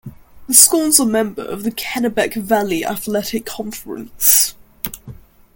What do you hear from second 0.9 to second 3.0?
a member of the Kennebec Valley